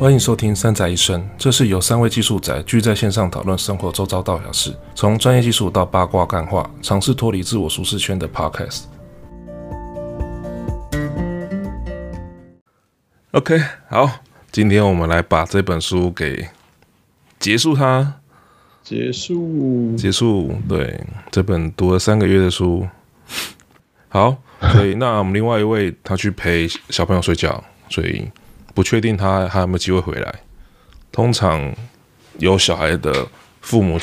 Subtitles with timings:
[0.00, 8.84] 欢迎收听《三宅一生》，这是由三位技术宅聚在线上讨论生活周遭大小事，从专业技术到八卦干话，尝试脱离自我舒适圈的 Podcast。
[13.32, 14.10] OK，好，
[14.50, 16.48] 今天我们来把这本书给
[17.38, 18.14] 结束它，
[18.82, 20.50] 结束，结束。
[20.66, 20.98] 对，
[21.30, 22.88] 这本读了三个月的书，
[24.08, 24.34] 好，
[24.72, 28.26] 所以那我们另外一位他去陪小朋友睡觉，所以。
[28.74, 30.34] 不确定他还有没有机会回来。
[31.12, 31.74] 通常
[32.38, 33.26] 有小孩的
[33.60, 33.98] 父母、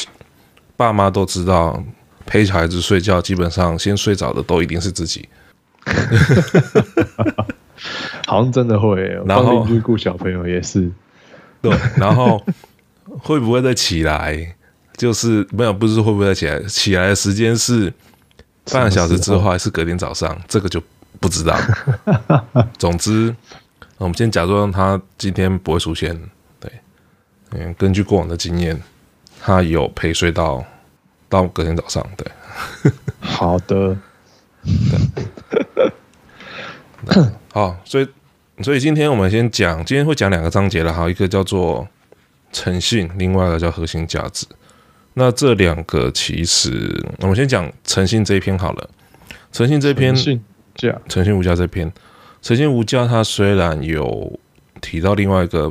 [0.76, 1.82] 爸妈都知道，
[2.26, 5.28] 陪小孩子睡觉，基本上先睡着的都一定是自己。
[8.26, 10.92] 好像真的会，然后邻居顾小朋友也是。
[11.62, 12.46] 对，然后
[13.08, 14.56] 会不会再起来？
[14.98, 16.62] 就是没有，不是会不会再起来？
[16.64, 17.92] 起来的时间是
[18.72, 20.38] 半个小时之后，还是隔天早上？
[20.48, 20.82] 这个就
[21.20, 21.58] 不知道。
[22.78, 23.34] 总之。
[23.98, 26.16] 我们先假装他今天不会出现，
[26.60, 26.72] 对，
[27.52, 28.80] 嗯，根据过往的经验，
[29.42, 30.64] 他有陪睡到
[31.28, 32.32] 到隔天早上，对，
[33.20, 33.98] 好的，
[37.06, 38.08] 对，好，所以
[38.62, 41.88] 所以今天我们先讲，今天会讲两个章节了，哈，一个叫做
[42.52, 44.46] 诚信，另外一个叫核心价值。
[45.16, 48.90] 那这两个其实，我们先讲诚信这一篇好了，
[49.52, 51.92] 诚信这篇，诚信价，诚信无价这篇。
[52.48, 54.40] 诚信无价，他虽然有
[54.80, 55.70] 提到另外一个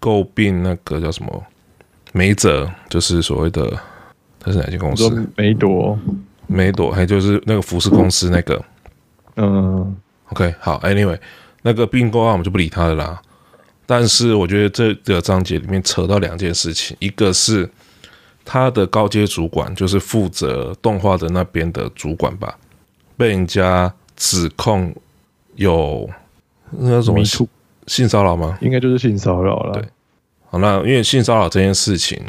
[0.00, 1.44] 诟病，那个叫什么
[2.14, 3.78] 梅泽，就是所谓的
[4.40, 5.30] 他是哪间公司？
[5.36, 5.98] 梅朵，
[6.46, 8.64] 梅朵，还就是那个服饰公司那个。
[9.36, 9.94] 嗯
[10.30, 11.18] ，OK，好，Anyway，
[11.60, 13.20] 那个并购案我们就不理他了啦。
[13.84, 17.68] 但是我觉得这个章节里面扯到两件事情，一个是
[18.42, 22.56] 他的高阶主管，就是负责动画的那边的主管吧，
[23.18, 24.94] 被人家指控。
[25.56, 26.08] 有
[26.70, 27.22] 那种
[27.86, 28.56] 性骚扰吗？
[28.60, 29.74] 应该就是性骚扰了。
[29.74, 29.84] 对，
[30.48, 32.20] 好，那因为性骚扰这件事情，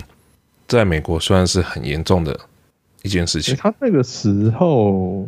[0.67, 2.39] 在美国算是很严重的
[3.01, 3.55] 一件事情。
[3.55, 5.27] 他那个时候，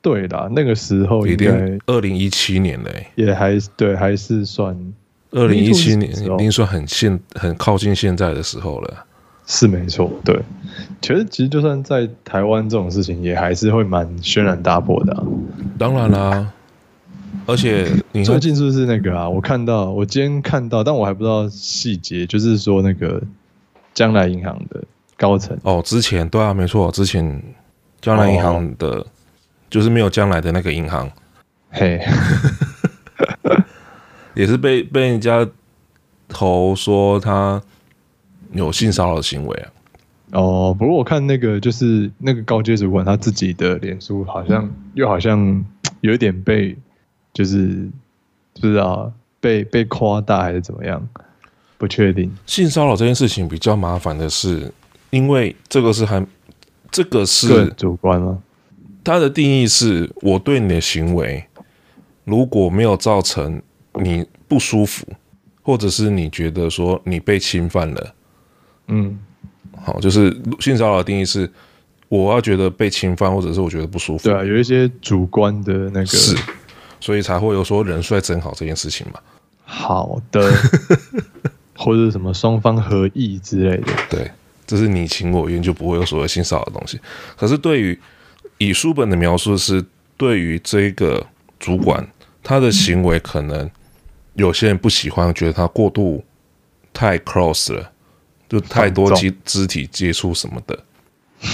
[0.00, 4.76] 对啦，那个时候应该二零一七年嘞，也还对，还是算
[5.30, 9.06] 二零一七年，已经算很现很靠近现在的时候了。
[9.46, 10.38] 是没错，对。
[11.00, 15.24] 其实，其实就算在台湾，这种事情也还是会蛮轩然大波的啊。
[15.78, 16.52] 当然啦。
[17.46, 19.28] 而且你最近是不是那个啊？
[19.28, 22.26] 我看到，我今天看到，但我还不知道细节。
[22.26, 23.20] 就是说那个
[23.94, 24.82] 将来银行的
[25.16, 27.42] 高层哦，之前对啊，没错，之前
[28.00, 29.06] 将来银行的，哦、
[29.68, 31.10] 就是没有将来的那个银行，
[31.70, 32.00] 嘿，
[34.34, 35.48] 也是被被人家
[36.28, 37.60] 投说他
[38.52, 39.72] 有性骚扰的行为啊。
[40.32, 45.64] 哦，不过我看那个就是那个高阶主管他自己的脸书，好像又好像
[46.02, 46.76] 有一点被。
[47.32, 47.88] 就是
[48.60, 49.10] 不知道
[49.40, 51.08] 被被夸大还是怎么样，
[51.78, 52.30] 不确定。
[52.44, 54.70] 性骚扰这件事情比较麻烦的是，
[55.10, 56.24] 因为这个是还
[56.90, 58.42] 这个是主观吗？
[59.02, 61.42] 它的定义是我对你的行为
[62.24, 63.60] 如果没有造成
[63.94, 65.06] 你不舒服，
[65.62, 68.14] 或者是你觉得说你被侵犯了，
[68.88, 69.18] 嗯，
[69.82, 71.50] 好，就是性骚扰的定义是
[72.08, 74.22] 我要觉得被侵犯，或者是我觉得不舒服。
[74.22, 76.36] 对啊，有一些主观的那个是。
[77.02, 79.18] 所以才会有说人帅真好这件事情嘛。
[79.64, 80.52] 好的，
[81.74, 83.92] 或者什么双方合意之类的。
[84.08, 84.30] 对，
[84.64, 87.00] 这是你情我愿，就不会有所谓性骚扰的东西。
[87.36, 87.98] 可是对于
[88.58, 89.84] 以书本的描述是，
[90.16, 91.26] 对于这个
[91.58, 92.06] 主管，
[92.40, 93.68] 他的行为可能
[94.34, 96.22] 有些人不喜欢，觉得他过度
[96.92, 97.90] 太 close 了，
[98.48, 100.78] 就太多肢肢体接触什么的。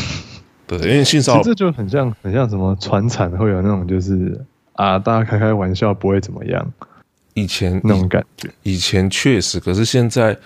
[0.66, 4.44] 对，因为性骚扰这就很像很像什么传产会有那种就是。
[4.78, 6.72] 啊，大家开开玩笑不会怎么样。
[7.34, 10.36] 以前那种感觉，以前确实，可是现在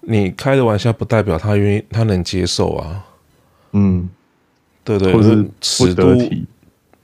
[0.00, 3.04] 你开的玩笑不代表他愿意，他能接受啊。
[3.72, 4.08] 嗯，
[4.82, 6.16] 对对，或是尺度，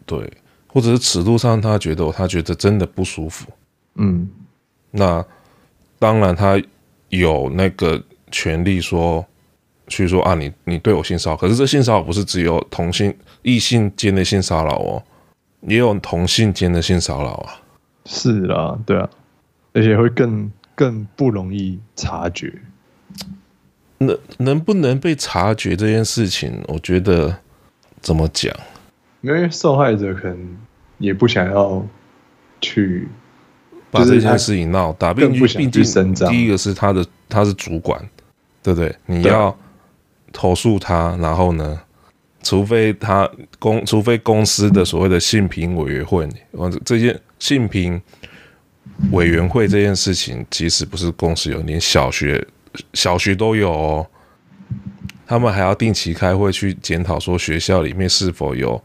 [0.06, 0.32] 对，
[0.66, 3.46] 或者是尺度上，他觉得他觉得真的不舒服。
[3.96, 4.26] 嗯，
[4.90, 5.22] 那
[5.98, 6.58] 当然他
[7.10, 9.24] 有那个权利说
[9.88, 15.02] 去说啊，你你对我性骚扰，可是这性骚扰不是只有同性异性间的性骚扰哦。
[15.60, 17.60] 也有同性间的性骚扰啊，
[18.04, 19.08] 是啦，对啊，
[19.72, 22.52] 而且会更更不容易察觉。
[23.98, 27.36] 能能不能被察觉这件事情，我觉得
[28.00, 28.54] 怎么讲？
[29.22, 30.56] 因为受害者可能
[30.98, 31.84] 也不想要
[32.60, 33.08] 去
[33.90, 36.30] 把这件事情闹大，并不想去声张。
[36.30, 38.00] 第一个是他的他是主管，
[38.62, 38.94] 对不对？
[39.06, 39.56] 你要
[40.32, 41.80] 投诉他，然后呢？
[42.48, 46.26] 除非他公，除非公司的所谓的性平委员会，
[46.82, 48.00] 这些性平
[49.12, 52.42] 委员会这件事情，其实不是公司有，连小学
[52.94, 54.06] 小学都有哦。
[55.26, 58.82] 他们还要定期开会去检讨，说学校里面是否有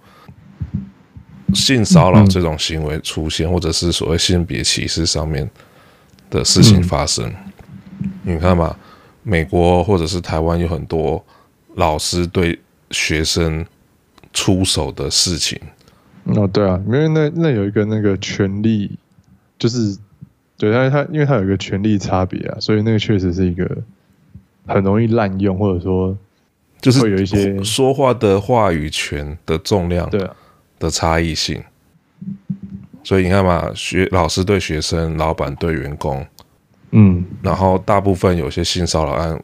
[1.53, 5.49] 性骚扰这种行为出现，或者是所谓性别歧视上面
[6.29, 7.33] 的事情发生。
[8.23, 8.75] 你看嘛，
[9.23, 11.25] 美国或者是台湾有很多
[11.75, 12.59] 老师对
[12.93, 13.65] 学生
[14.31, 15.59] 出手的事情。
[16.25, 18.89] 哦，对啊，因为那那有一个那个权力，
[19.59, 19.97] 就是
[20.57, 23.69] 对他他，因为他有一个权力差别啊，所以那个确实是一个
[24.65, 26.17] 很容易滥用，或者说
[26.79, 30.25] 就是会有一些说话的话语权的重量对
[30.79, 31.61] 的差异性。
[33.03, 36.25] 所以你看嘛，学老师对学生，老板对员工，
[36.91, 39.37] 嗯，然后大部分有些性骚扰案，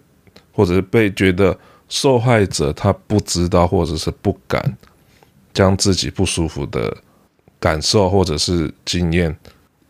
[0.54, 1.58] 或者是被觉得
[1.90, 4.78] 受害者他不知道或者是不敢。
[5.52, 6.96] 将自己不舒服的
[7.60, 9.36] 感受或者是经验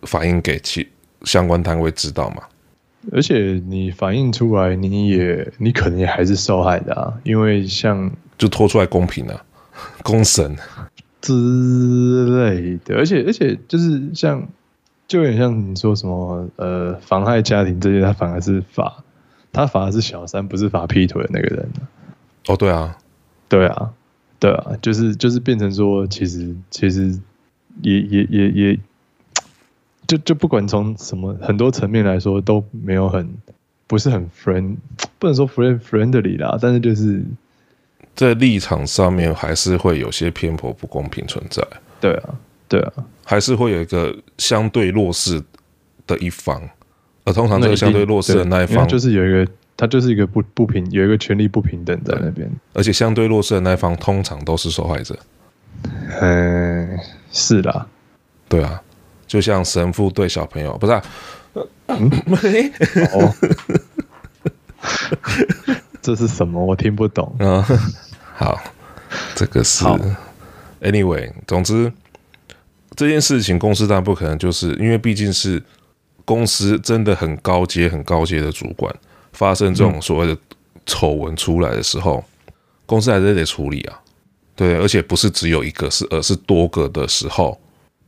[0.03, 0.87] 反映给其
[1.23, 2.41] 相关单位知道嘛？
[3.11, 9.43] 而且你反映出来，你也你可能也还是受害的啊，因为像就拖出来公平了、啊，
[10.01, 10.55] 公审
[11.21, 11.33] 之
[12.25, 12.95] 类的。
[12.95, 14.41] 而且而且就是像，
[15.07, 19.03] 就有点像你说什么呃妨害家庭这些，他反而是罚，
[19.51, 21.69] 他罚的是小三，不是罚劈腿的那个人。
[22.47, 22.97] 哦，对啊，
[23.47, 23.93] 对啊。
[24.41, 27.19] 对啊，就是就是变成说，其实其实
[27.81, 28.79] 也也也也，
[30.07, 33.29] 就就不管从什么很多层面来说，都没有很
[33.85, 34.77] 不是很 friend，
[35.17, 37.21] 不能说 friend friendly 啦，但是就是
[38.15, 41.61] 在立场上面还是会有些偏颇不公平存在。
[41.99, 42.93] 对啊，对啊，
[43.25, 45.43] 还是会有一个相对弱势
[46.07, 46.61] 的一方，
[47.29, 49.51] 而通常这个相对弱势的那一方就是有一个。
[49.81, 55.17] 他就是一个不不平，有一个权力不平等在那边，而且相对弱势的那一方通常都是受害者。
[56.19, 56.99] 嗯，
[57.31, 57.87] 是啦，
[58.49, 58.81] 对啊，
[59.25, 61.01] 就像神父对小朋友，不是、啊？
[61.87, 62.11] 嗯，
[63.15, 63.33] 哦，
[66.01, 66.61] 这是什么？
[66.61, 67.33] 我听不懂。
[67.39, 67.63] 嗯，
[68.35, 68.59] 好，
[69.33, 69.85] 这个是
[70.81, 71.89] Anyway，总之
[72.97, 75.63] 这件事情公司当然不可能，就是因为毕竟是
[76.29, 78.95] 公司真的很高阶、很高阶的主管。
[79.33, 80.37] 发生这种所谓的
[80.85, 82.23] 丑闻出来的时候，
[82.85, 83.99] 公司还是得处理啊，
[84.55, 87.59] 对，而且不是只有一个，是而是多个的时候，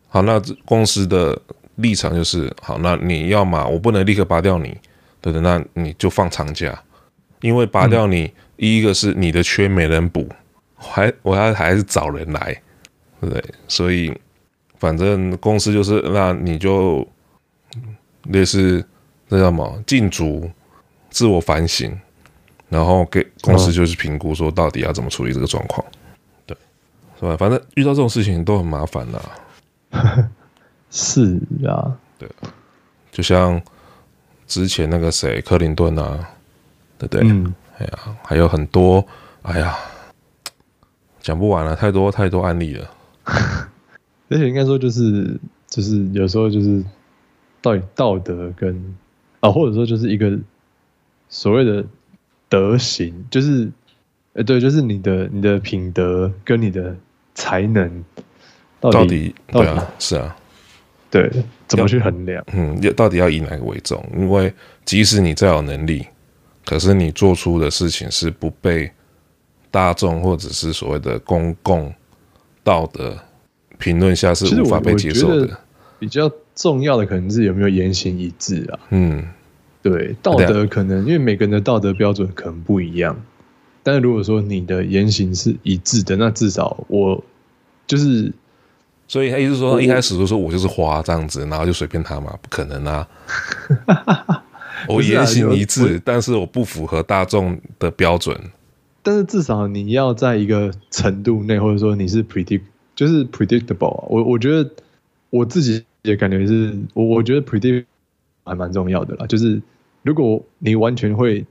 [0.08, 1.40] 好，那公司的
[1.78, 4.78] 立场就是，好，那你要嘛，我不能立刻拔掉你，
[5.20, 6.80] 对的，那你就放长假，
[7.42, 10.28] 因为拔掉你，嗯、一个是你的缺没人补，
[10.76, 12.62] 还我要还是找人来，
[13.20, 13.44] 对不对？
[13.68, 14.14] 所以
[14.78, 17.08] 反正公司就是，那你就
[18.24, 18.86] 类似
[19.30, 20.50] 那叫什么禁足。
[21.14, 21.94] 自我反省，
[22.70, 25.86] 然后给公司就是评估说到底要怎么处理这个状况，
[26.46, 26.56] 对，
[27.20, 27.36] 是吧？
[27.36, 29.22] 反正遇到这种事情都很麻烦啦。
[30.90, 31.38] 是
[31.68, 32.30] 啊，对，
[33.12, 33.62] 就像
[34.48, 36.30] 之前那个谁，克林顿啊，
[36.98, 37.28] 对不对？
[37.30, 39.06] 嗯，哎呀，还有很多，
[39.42, 39.78] 哎呀，
[41.22, 42.90] 讲不完了，太多太多案例了。
[44.30, 46.82] 而且应该说，就是就是有时候就是
[47.62, 48.96] 到底道德跟
[49.40, 50.38] 啊，或者说就是一个。
[51.34, 51.82] 所谓的
[52.50, 53.72] 德行，就是，
[54.34, 56.94] 呃，对，就是你的你的品德跟你的
[57.34, 58.04] 才能
[58.82, 60.36] 到底，到底，对啊，是啊，
[61.10, 61.32] 对，
[61.70, 62.44] 怎么去衡量？
[62.52, 64.06] 嗯，要到底要以哪个为重？
[64.14, 66.06] 因为即使你再有能力，
[66.66, 68.92] 可是你做出的事情是不被
[69.72, 71.94] 大众或者是所谓的公共
[72.62, 73.18] 道德
[73.78, 75.58] 评论下是无法被接受的。
[75.98, 76.30] 比较
[76.62, 78.80] 重要的可能是有没有言行一致啊？
[78.92, 79.26] 嗯。
[79.84, 83.20] 对，道德可能因为每个人的道德标准可能不一样，
[83.82, 87.24] 但是如果说你的言行是一致的，那至少我
[87.88, 88.32] 就是，
[89.08, 93.08] 所以他意思说，一开始就说我就是花这样子，然后就随便他嘛，不可能啊！
[94.88, 98.40] 我言行一致，但是我不符合大众的标准，
[99.02, 102.62] 但是至少你要在一个程度内，或者说你是 predict，
[102.96, 103.98] 就是 predictable。
[103.98, 104.70] 啊我我觉得
[105.32, 107.86] 我自己也感觉是我我觉得 predict
[108.44, 109.62] 还蛮重要的啦，就是。
[110.04, 111.46] 如果你完全会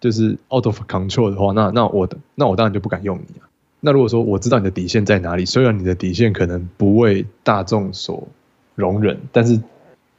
[0.00, 3.46] 就是 out of control 的话，那那我的那我当然就不敢用你啊。
[3.78, 8.26] 那如果说我知道你的底线在哪里，虽然你的底线可能不为大众所
[8.74, 9.60] 容忍，但是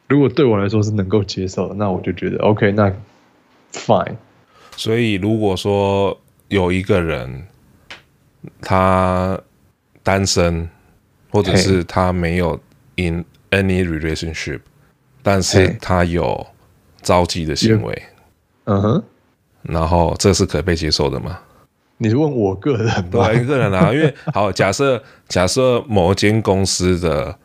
[0.08, 2.94] 如果对我来说是能够接受的，那我就觉得 OK，那
[3.74, 4.16] fine。
[4.78, 6.18] 所以如果说
[6.48, 7.46] 有一个人
[8.62, 9.38] 他
[10.02, 10.70] 单身，
[11.30, 12.58] 或者是他没有
[12.96, 14.60] in any relationship，
[15.24, 16.46] 但是他有。
[17.06, 18.04] 招妓的行为，
[18.64, 19.04] 嗯哼，
[19.62, 21.40] 然后这是可被接受的吗？
[22.00, 23.10] 你是问我个人吗？
[23.12, 27.38] 对，个人啊，因为好，假设 假设某间公司的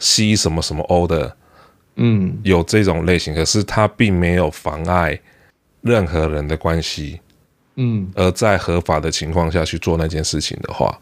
[0.00, 1.36] C 什么什么 O 的
[1.94, 5.20] 嗯，有这种类型，可是他并没有妨碍
[5.82, 7.20] 任何人的关系，
[7.76, 10.98] 嗯，而在合法的情况下去做那件事情的话，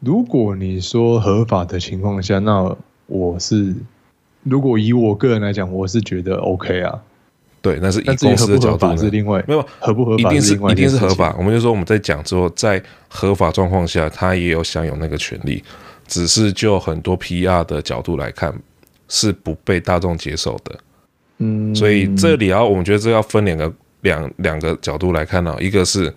[0.00, 2.74] 如果你说合法的情况下，那
[3.06, 3.74] 我是，
[4.42, 7.02] 如果以我个人来讲，我是觉得 OK 啊。
[7.62, 11.34] 对，那是以公司的角度是另外没有合不合法一定是一定是合法。
[11.36, 15.64] 我们就说我们在讲之后，在合法状况下，他也有享有那个权利，
[16.06, 18.54] 只是就很多 PR 的角度来看，
[19.08, 20.78] 是不被大众接受的。
[21.38, 23.72] 嗯，所以这里啊，我们觉得这要分两个
[24.02, 26.14] 两两个角度来看呢、啊，一个是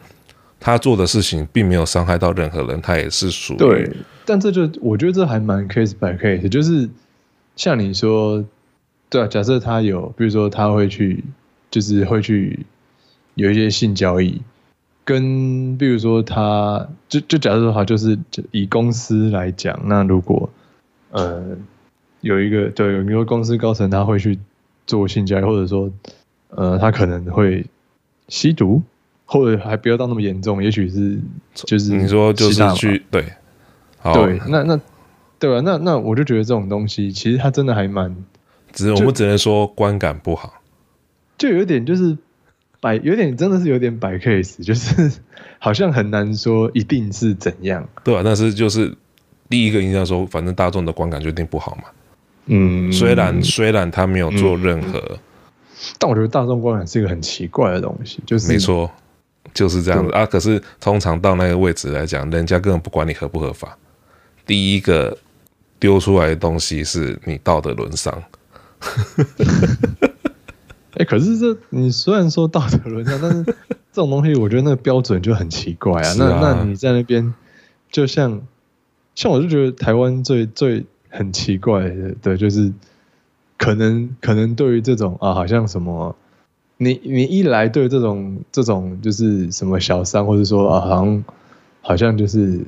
[0.59, 3.89] 他做的事情并没有伤害到任何人，他也是属于对，
[4.29, 6.87] 但这就我觉得这还蛮 case by case，就是
[7.55, 8.45] 像你说，
[9.09, 11.23] 对啊，假设他有，比如说他会去。
[11.71, 12.65] 就是会去
[13.35, 14.41] 有一些性交易，
[15.05, 18.17] 跟比如说他，就就假设说他就是
[18.49, 20.49] 以公司来讲，那如果
[21.11, 21.55] 呃
[22.21, 24.39] 有一个对，有一个公司高层他会去
[24.87, 25.91] 做性交易，或者说
[26.49, 27.63] 呃他可能会
[28.29, 28.81] 吸毒，
[29.25, 31.19] 或者还不要到那么严重，也许是
[31.53, 33.23] 就是你说就是去对，
[34.03, 34.79] 对，那那
[35.37, 35.61] 对吧？
[35.63, 38.15] 那那我就觉得这种东西其实它真的还蛮，
[38.71, 40.53] 只是我们只能说观感不好。
[41.37, 42.17] 就有点就是
[42.81, 45.11] 摆，有点真的是有点摆 case， 就是
[45.57, 48.21] 好像很难说一定是怎样，对吧？
[48.23, 48.93] 但是就是
[49.47, 51.83] 第一个印象说，反正大众的观感就一定不好嘛。
[52.47, 55.17] 嗯，虽然虽然他没有做任何，嗯，
[55.97, 58.89] 但我觉得大众观感是一个很奇怪的东西，就是没错，
[59.53, 60.25] 就是这样子啊。
[60.25, 63.77] 可是通常到那个位置来讲，人家根本不管你合不合法，
[64.49, 65.15] 第一个
[65.79, 68.11] 丢出来的东西是你道德沦丧。
[70.93, 76.09] 哎、 欸，可是这你虽然说道德沦丧，但是这种东西，我觉得那个标准就很奇怪啊。
[76.09, 77.31] 啊那那你在那边，
[77.91, 78.41] 就像
[79.13, 82.73] 像我就觉得台湾最最很奇怪的，的就是
[83.55, 86.15] 可能可能对于这种啊，好像什么，
[86.77, 91.23] 你你一来对这种这种就是什么小三，或者说啊，好像
[91.81, 92.61] 好像就是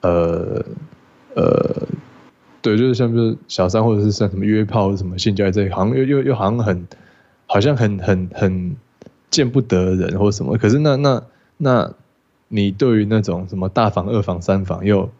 [0.00, 0.64] 呃
[1.36, 1.86] 呃，
[2.60, 6.84] 对，就是像就是小三，或者是像什么约炮，什么性交易这一行，又又又好像很。
[7.48, 8.76] 好像很很很
[9.30, 11.22] 见不得人或什么，可是那那
[11.58, 11.94] 那，
[12.48, 15.12] 你对于那种什么大房、二房、三房又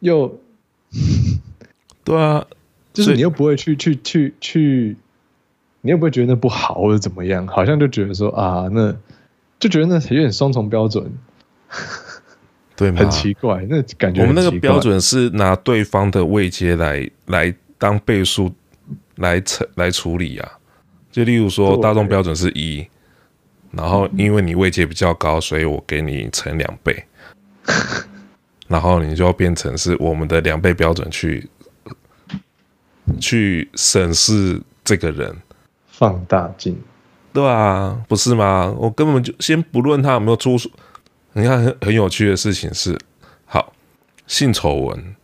[0.00, 0.36] 又，
[2.02, 2.44] 对啊，
[2.92, 4.96] 就是你又不会去去去去，
[5.82, 8.96] 你又不会觉得那不好或者怎么样，好像就觉得说啊，那
[9.60, 11.12] 就觉得那有点双重标准，
[12.80, 13.00] 对吗？
[13.00, 18.50] 很奇怪，那感觉我们那个标准是拿对方的位阶来来当倍数
[19.16, 20.50] 来处来处理啊。
[21.12, 22.86] 就例如说，大众标准是一，
[23.70, 27.04] 然后因为你位阶比较高，所以我给你乘两倍，
[28.66, 31.46] 然后你就要变成是我们的两倍标准去
[33.20, 35.36] 去审视这个人，
[35.86, 36.80] 放大镜，
[37.34, 38.74] 对啊，不是吗？
[38.78, 40.56] 我根本就先不论他有没有出，
[41.32, 42.98] 你看很很有趣的事情是，
[43.44, 43.72] 好
[44.26, 45.14] 性丑闻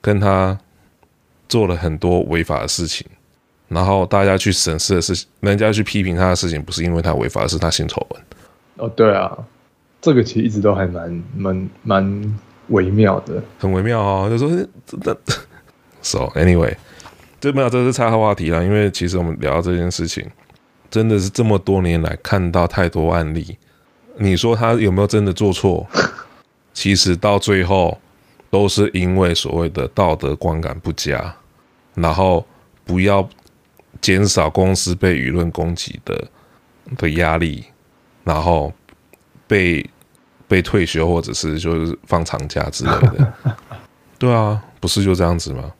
[0.00, 0.58] 跟他
[1.48, 3.06] 做了很多违法的事情。
[3.68, 8.22] 然后大家去审视的事情，人家去批评他的事情，不是因为他违法，而是他性丑闻。
[8.76, 9.36] 哦，对啊，
[10.00, 14.28] 这个其实一直都还蛮蛮蛮微妙的，很微妙哦。
[14.30, 14.48] 就说
[14.86, 15.18] 真的
[16.00, 16.72] ，so anyway，
[17.40, 18.62] 这没有，这是岔开话题了。
[18.62, 20.24] 因为其实我们聊到这件事情，
[20.88, 23.58] 真的是这么多年来看到太多案例。
[24.18, 25.86] 你说他有没有真的做错？
[26.72, 27.98] 其实到最后
[28.50, 31.34] 都是因为所谓的道德观感不佳，
[31.94, 32.46] 然后
[32.84, 33.28] 不要。
[34.02, 36.28] 减少公司被舆论攻击的
[36.98, 37.64] 的压力，
[38.24, 38.70] 然后
[39.48, 39.84] 被
[40.46, 43.32] 被退休或者是就是放长假之类的，
[44.18, 45.72] 对啊，不是就这样子吗？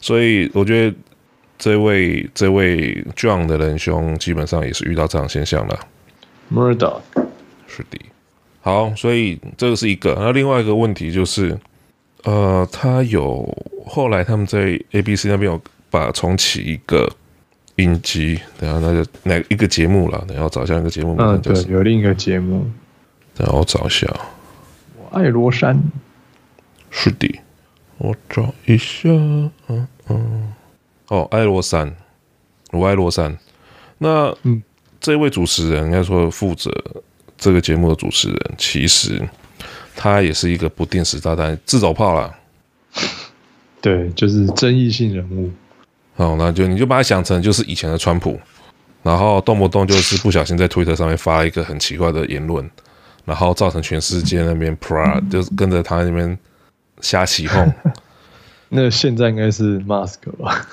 [0.00, 0.96] 所以我觉得
[1.58, 5.78] 这位这位 John 的仁兄基本上也是遇到这样现象了。
[6.50, 7.02] Murdoch
[7.70, 7.98] 是的，
[8.60, 10.14] 好，所以这个是一个。
[10.18, 11.56] 那另外一个问题就是，
[12.24, 13.48] 呃，他有
[13.86, 15.58] 后来他们在 ABC 那边有
[15.88, 17.08] 把重启一个。
[17.76, 20.22] 影集，等下那就哪一个节目了？
[20.28, 21.24] 等下我找一下那个节目名。
[21.24, 22.70] 嗯，对，有另一个节目。
[23.34, 24.06] 等下我找一下。
[24.98, 25.80] 我爱罗山。
[26.90, 27.40] 是的，
[27.96, 29.08] 我找一下。
[29.08, 29.50] 嗯
[30.08, 30.52] 嗯。
[31.08, 31.96] 哦，爱罗山，
[32.72, 33.38] 我爱罗山。
[33.96, 34.62] 那嗯，
[35.00, 36.70] 这位主持人应该说负责
[37.40, 39.20] 这个节目的主持人，其实
[39.96, 42.32] 他也是一个不定时炸弹自走炮啦。
[43.82, 45.50] 对，就是争议性人物。
[46.16, 48.38] 哦，那就你就把他想成就是以前的川普，
[49.02, 52.68] 然后动不动就是不小心在推特上面发了一个很奇怪的言论，
[53.24, 56.38] 然后造成全世界那边 pra 就是跟着他那边
[57.00, 57.72] 瞎起哄。
[58.68, 60.66] 那现在应该是 Mask 吧？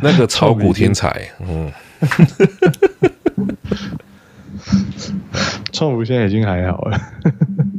[0.00, 1.72] 那个炒股天才，嗯，
[5.72, 7.00] 创福现在已经还好了。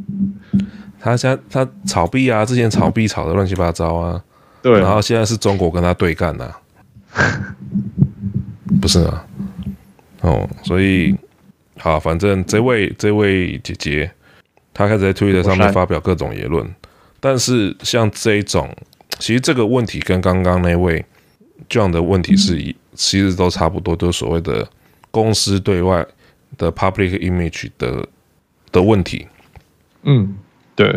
[1.00, 4.22] 他现在他炒币啊，之前炒币炒的乱七八糟啊，
[4.62, 6.44] 对，然后现在是中国跟他对干呐、
[7.14, 7.56] 啊，
[8.82, 9.26] 不是啊？
[10.22, 11.16] 哦，所以
[11.78, 14.12] 好，反正这位这位姐姐，
[14.74, 16.70] 她开始在推特上面发表各种言论，
[17.22, 18.70] 但是像这种，
[19.20, 21.06] 其实这个问题跟刚刚那位
[21.70, 24.68] 这样的问题是一，其实都差不多，就是所谓的
[25.12, 26.06] 公司对外
[26.58, 28.08] 的 public image 的
[28.72, 29.28] 的问题，
[30.04, 30.38] 嗯。
[30.76, 30.90] 对，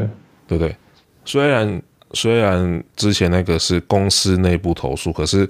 [0.47, 0.77] 对不对？
[1.25, 1.83] 虽然
[2.13, 5.49] 虽然之前那个是公司内部投诉，可是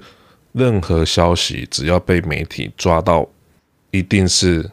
[0.53, 3.27] 任何消息只要被媒体抓到，
[3.91, 4.67] 一定是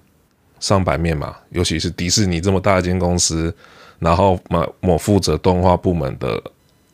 [0.60, 1.36] 上版面嘛。
[1.50, 3.54] 尤其是迪士尼这么大一间公司，
[3.98, 6.42] 然后某某负责动画部门的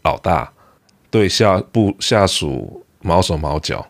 [0.03, 0.53] 老大
[1.09, 3.87] 对下部下属毛手毛脚，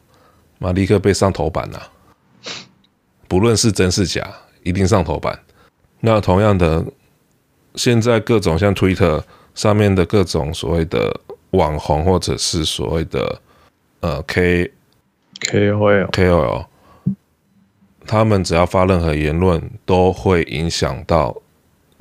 [0.58, 1.92] 那立刻被上头版了。
[3.28, 4.28] 不论是真是假，
[4.62, 5.38] 一定上头版。
[6.00, 6.84] 那同样的。
[7.78, 9.22] 现在各种像 Twitter
[9.54, 11.14] 上面的各种所谓的
[11.50, 13.38] 网红，或者是所谓的
[14.00, 14.72] 呃 K
[15.42, 16.64] KOL KOL，
[18.06, 21.36] 他们只要发任何言论，都会影响到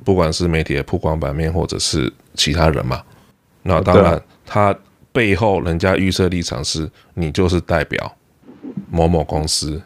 [0.06, 3.04] 不管是媒体的曝光版面，或者是其他人嘛。
[3.64, 4.74] 那当然，他
[5.12, 8.16] 背后人家预设立场是你就是代表
[8.90, 9.84] 某某公司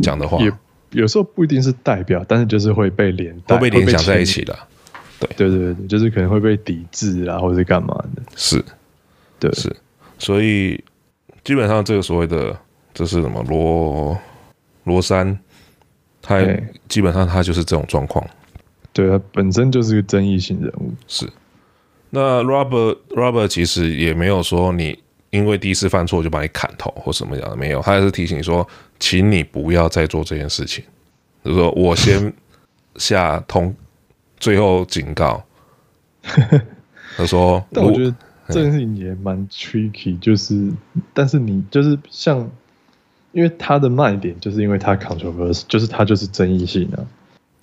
[0.00, 0.52] 讲的话，也
[0.96, 4.58] 有时候不一定是代表，但是就是会被连带会被联想在一起的。
[5.20, 8.22] 对对对对，就是可能会被抵制啊，或者是干嘛的？
[8.34, 8.64] 是，
[9.38, 9.74] 对，是，
[10.18, 10.82] 所以
[11.44, 12.58] 基本上这个所谓的
[12.94, 14.18] 这是什么罗
[14.84, 15.38] 罗山，
[16.22, 16.40] 他
[16.88, 18.26] 基本上他就是这种状况。
[18.92, 20.90] 对，他本身就是个争议性人物。
[21.06, 21.28] 是，
[22.08, 24.98] 那 Robert Robert 其实也没有说你
[25.36, 28.66] 因为第一次犯错就把你砍头或什么样的，没有，他还是提醒说，
[28.98, 30.82] 请你不要再做这件事情。
[31.44, 32.32] 就是说我先
[32.96, 33.74] 下通。
[34.38, 35.42] 最后警告，
[37.16, 38.14] 他说：“但我觉得
[38.48, 40.70] 这件事情也蛮 tricky，就是，
[41.14, 42.38] 但是你就是像，
[43.32, 47.00] 因为他的卖点就是因为他 controversy，就是他就是争议性啊。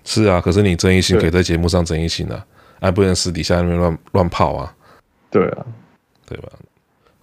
[0.03, 2.43] 是啊，可是你争议性可以在节目上争议性啊，
[2.81, 4.75] 还不能私底下那边乱乱泡啊。
[5.29, 5.65] 对啊，
[6.27, 6.49] 对吧？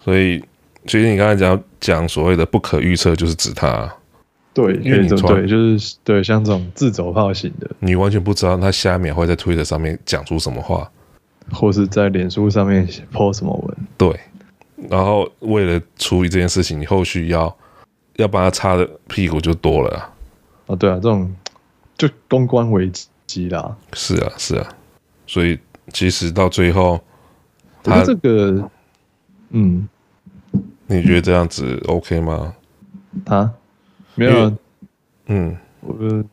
[0.03, 0.43] 所以，
[0.87, 3.93] 其实你刚才讲讲所谓的不可预测，就是指他。”
[4.53, 10.91] 对，因为你对，就是对，像这种自走炮型的，你完全不知道他下面会在推特上面讲出什么话，
[11.53, 13.77] 或是在脸书上面 po 什么文。
[13.97, 14.21] 对，
[14.89, 17.57] 然后为了处理这件事情，你后续要
[18.17, 20.13] 要帮他擦的屁股就多了啊。
[20.67, 21.33] 哦，对啊，这种
[21.97, 22.91] 就公关危
[23.27, 23.77] 机啦。
[23.93, 24.69] 是啊，是啊，
[25.29, 25.57] 所以
[25.93, 27.01] 其实到最后，
[27.85, 28.69] 他这个，
[29.51, 29.89] 嗯，
[30.87, 32.55] 你觉得这样子 OK 吗？
[33.27, 33.53] 啊。
[34.17, 34.53] 没有，
[35.27, 36.25] 嗯，我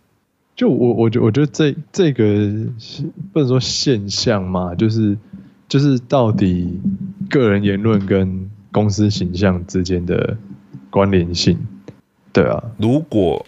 [0.55, 2.23] 就我我觉我觉得这这个
[3.31, 5.15] 不能说现象嘛，就是
[5.69, 6.81] 就是到底
[7.29, 10.35] 个人言论跟公司形象之间的
[10.89, 11.57] 关联性，
[12.33, 13.45] 对啊，如果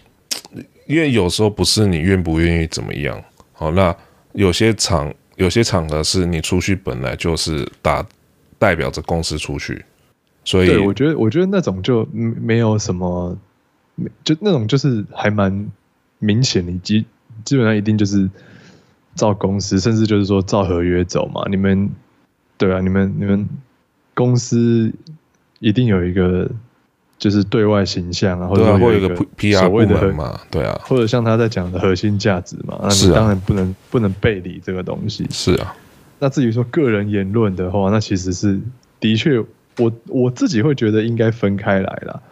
[0.86, 3.94] 因为有时候不是你愿不愿意怎么样，好，那
[4.32, 8.06] 有些场有些场合是你出去本来就是打
[8.60, 9.84] 代表着公司出去，
[10.44, 13.36] 所以我觉得我觉得那种就没有什么。
[14.24, 15.70] 就那种就是还蛮
[16.20, 17.04] 明显的，基
[17.44, 18.30] 基本上一定就是
[19.14, 21.42] 照公司，甚至就是说照合约走嘛。
[21.50, 21.90] 你们
[22.56, 23.46] 对啊，你们你们
[24.14, 24.90] 公司
[25.58, 26.50] 一定有一个
[27.18, 35.26] 就是对外形象啊，或者会有一个 PR 部门嘛，对啊，或者像他在讲的核心价值嘛，那你当然不能不能背离这个东西。
[35.28, 35.76] 是啊，
[36.20, 38.60] 那至于说个人言论的话，那其实是
[39.00, 39.42] 的确，
[39.78, 42.22] 我我自己会觉得应该分开来啦。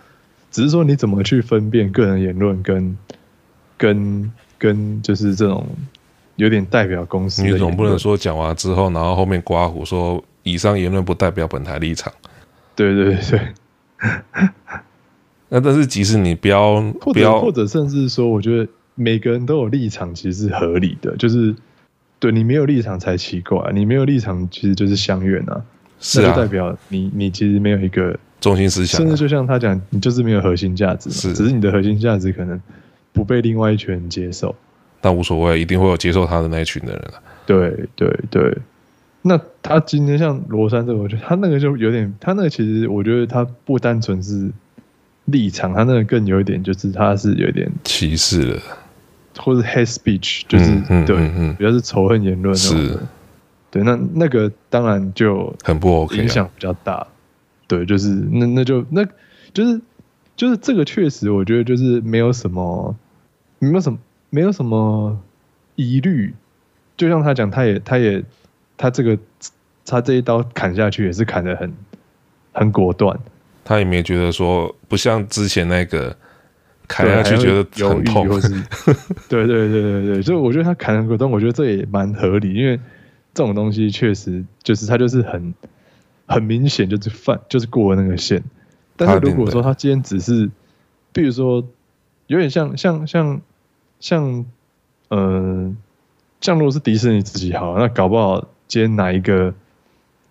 [0.50, 2.96] 只是说你怎么去分辨个人言论跟
[3.76, 5.66] 跟跟就是这种
[6.36, 7.42] 有点代表公司？
[7.42, 12.12] 你总不能说讲完之后，然后后面刮胡说以上言论不代表本台立场。
[12.76, 13.40] 对对对。
[15.48, 21.16] 那但是即使你不要不要，或者甚至说，我觉得每个人都有立场，其实是合理的。
[21.16, 21.54] 就是
[22.18, 25.62] 对你没有立场才奇怪，你没有立场其实就是相怨啊。
[26.00, 28.18] 是啊，代表你你其实没有一个。
[28.40, 32.62] 中心思想、啊，甚至就像他讲，你就是没有核心价值，是，只是你的核心价值可能
[33.12, 34.54] 不被另外一群人接受，
[35.00, 37.02] 但无所谓，一定会有接受他的那一群的人。
[37.44, 38.56] 对对对，
[39.22, 44.48] 那他今天像罗山这个，我觉得他那个就有点，他那个其实我觉得他不单纯是
[45.24, 48.62] 立场，他那个更有一点就是他是有点歧视了，
[49.38, 52.98] 或者 hate speech，就是、对，比较是仇恨言论，是，
[53.70, 57.06] 对，那那个当然就很不 OK，影响比较大。
[57.66, 59.04] 对，就是那那就那，
[59.52, 59.80] 就是
[60.34, 62.96] 就是这个确实，我觉得就是没有什么，
[63.58, 63.98] 没有什么，
[64.30, 65.18] 没有什么
[65.76, 66.34] 疑虑。
[66.96, 68.24] 就像他讲，他也，他也，
[68.76, 69.18] 他这个，
[69.84, 71.72] 他这一刀砍下去也是砍得很，
[72.52, 73.18] 很果断。
[73.64, 76.16] 他也没觉得说，不像之前那个
[76.88, 78.26] 砍下去觉得很痛，
[79.28, 82.80] 对对对对对，所以我觉得他砍了很果断，我觉得这也蛮合理，因为
[83.34, 85.54] 这种东西确实就是他就是很，
[86.26, 88.42] 很明显就是犯，就是过了那个线。
[88.96, 90.50] 但是如果说他今天只是，
[91.12, 91.62] 比如说，
[92.26, 93.40] 有点像像像
[94.00, 94.44] 像，
[95.10, 95.76] 嗯、呃，
[96.40, 99.54] 像如果是迪士尼自己好，那搞不好今天哪一个，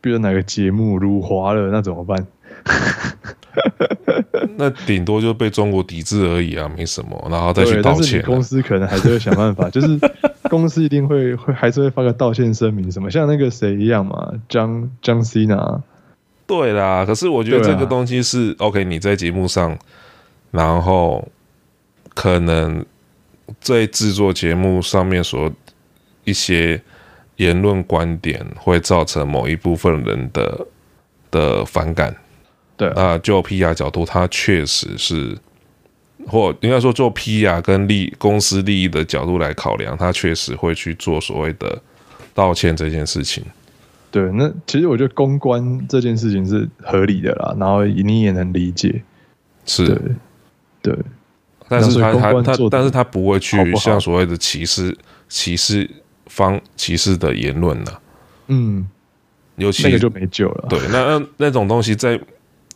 [0.01, 2.27] 比如哪个节目辱华了，那怎么办？
[4.57, 8.21] 那顶多就被中国抵制而已啊，没什么，然后再去道歉。
[8.23, 9.99] 公司可能还是会想办法， 就是
[10.49, 15.81] 公司一定会会 还是会发个道歉声明什么，像那个谁一样嘛，张张 Cena。
[16.45, 18.83] 对啦，可是我觉得这个东西是、啊、OK。
[18.85, 19.77] 你在节目上，
[20.51, 21.27] 然后
[22.13, 22.85] 可能
[23.59, 25.51] 在制作节目上面所
[26.23, 26.81] 一些
[27.35, 30.65] 言论观点，会造成某一部分人的
[31.29, 32.15] 的反感。
[32.77, 35.37] 对啊，那就 PR 角度，它确实是，
[36.27, 41.81] 或应该说做 PR 跟利公司利益的角度来考量，他确实会去做所谓的
[42.33, 43.43] 道歉这件事情。
[44.09, 49.01] 对，那其实我觉得公关这件事情是合理的啦，然后你也能理解，
[49.65, 49.97] 是，对，
[50.81, 50.97] 对，
[51.67, 55.89] 但是他他他，但是他不会去像所谓的歧视歧视
[56.27, 57.91] 方歧视的言论呢，
[58.47, 58.87] 嗯，
[59.57, 60.67] 尤其那个就没救了。
[60.69, 62.19] 对，那那那种东西在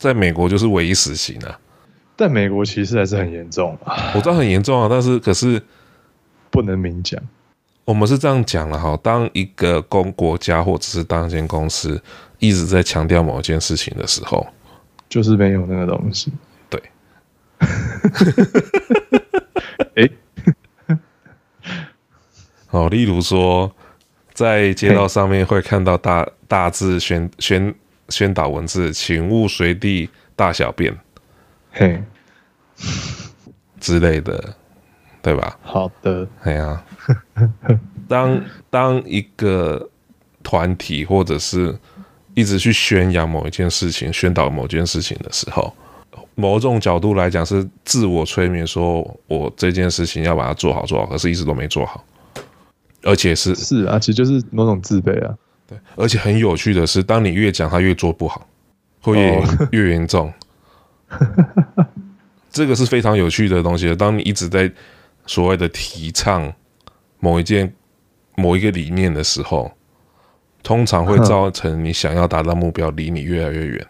[0.01, 1.59] 在美国就是唯一死刑啊，
[2.17, 5.61] 在美国其实还是很严重啊，我知道很严重啊，但是可是
[6.49, 7.21] 不能明讲。
[7.85, 12.01] 我们是这样讲了哈，当一个公国家或者是当一间公司
[12.39, 14.47] 一直在强调某一件事情的时候，
[15.07, 16.33] 就是没有那个东西。
[16.67, 16.81] 对。
[19.95, 20.09] 哎，
[22.65, 23.71] 好， 例如说，
[24.33, 27.71] 在街道上面会看到大大字宣宣
[28.11, 30.95] 宣导文字，请勿随地大小便，
[31.71, 32.03] 嘿，
[33.79, 34.55] 之类的。
[35.23, 35.55] 对吧？
[35.61, 36.83] 好的，哎呀，
[38.09, 39.87] 当当一个
[40.41, 41.77] 团体或者是
[42.33, 45.71] 一直去宣扬某一件事情、宣导某件事情的时候，
[46.33, 52.03] 某种角度来讲是自我催眠，说我这件事情要把它做好做好，可是一直都没做好，
[53.03, 55.37] 而且是是啊，其实就是某种自卑啊。
[55.71, 58.45] 对，而且很有趣的是，当你越讲，他越做不好，
[59.01, 60.31] 会越、哦、 越严重。
[62.49, 63.95] 这个是非常有趣的东西。
[63.95, 64.69] 当你一直在
[65.25, 66.53] 所谓的提倡
[67.21, 67.73] 某一件、
[68.35, 69.71] 某一个理念的时候，
[70.61, 73.87] 通常会造成你想要达到目标离你越来越远。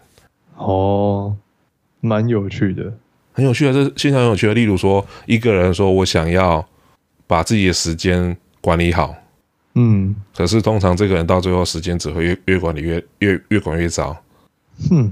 [0.58, 1.36] 哦，
[2.02, 2.94] 蛮有趣的，
[3.34, 4.54] 很有趣的，这现象很有趣的。
[4.54, 6.64] 例如说，一个人说我想要
[7.26, 9.16] 把自己的时间管理好，
[9.76, 14.16] 嗯，可是通常这个人到最后时间只会越越管理越越越管越糟。
[14.92, 15.12] 嗯，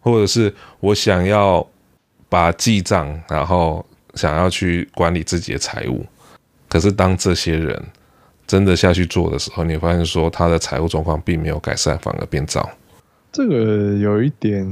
[0.00, 1.66] 或者是我想要
[2.28, 3.84] 把记账，然后。
[4.14, 6.04] 想要去管理自己的财务，
[6.68, 7.80] 可是当这些人
[8.48, 12.68] 真的下去做的时候，你会发现说他的财务状况并没有改善，反而变糟。
[13.30, 14.66] 这个有一点，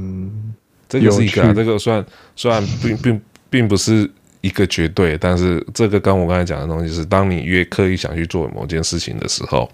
[0.89, 4.09] 这个是一个、啊，这个算算并并并不是
[4.41, 9.69] 一个绝对，但是这个跟我刚才讲的东西是，当你越刻意想去做某件事情的时候，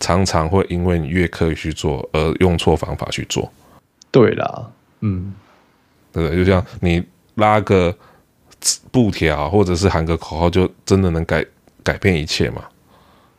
[0.00, 3.50] 常常会因为你越刻意去做而用错方法去做。
[4.10, 4.70] 对啦，
[5.00, 5.32] 嗯，
[6.12, 7.02] 对，就像你
[7.34, 7.94] 拉个。
[8.90, 11.44] 布条，或者是喊个口号，就真的能改
[11.84, 12.64] 改变一切吗？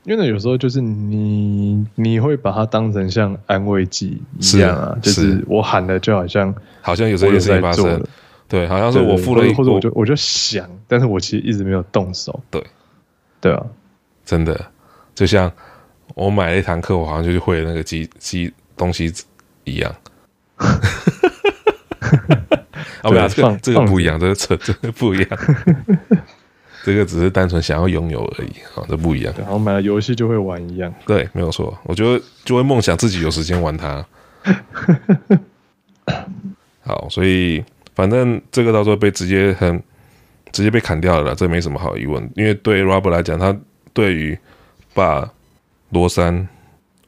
[0.04, 8.02] 因为有时候就是你你会把它当成像安慰剂一样啊，是就是我喊了，就好像好像有这件事情发生，
[8.48, 12.64] 对，好像是我付了一，或者我就我就想，但是我其实一直没有动手，对，
[13.42, 13.66] 对啊，
[14.26, 14.66] 真的，
[15.14, 15.52] 就像
[16.16, 19.12] 我买了一堂课，我好像就是会那个机机东西
[19.66, 19.94] 一样。
[23.02, 25.30] 啊， 不要，这个这个不一样，这个这这个不一样，
[26.84, 29.34] 这个只是单纯想要拥有而已啊，这不一样。
[29.38, 34.06] 然后买了游戏就会玩一样，对，没有错，我觉得就会梦想自己有时间玩它。
[36.82, 37.64] 好，所以
[37.98, 39.82] 反正这个到时候被直接很
[40.52, 43.58] 直接被砍掉了，这没什么好疑问，因为对 Robert 来讲，他
[43.92, 44.38] 对于
[44.94, 45.28] 把
[45.90, 46.48] 罗珊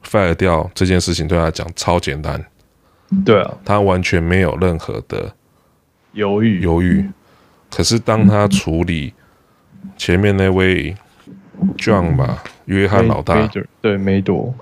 [0.04, 2.44] fire 掉这件事情对他来讲超简单。
[3.24, 5.32] 对啊，他完全没有任何的。
[6.14, 7.08] 犹豫，犹豫。
[7.70, 9.14] 可是当他处理
[9.96, 10.92] 前面那位
[11.78, 13.48] John 吧，约翰老大，
[13.80, 14.52] 对梅朵，